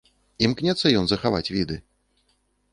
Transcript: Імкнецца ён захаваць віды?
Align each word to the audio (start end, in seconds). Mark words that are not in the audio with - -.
Імкнецца 0.47 0.93
ён 1.03 1.11
захаваць 1.13 1.45
віды? 1.59 1.77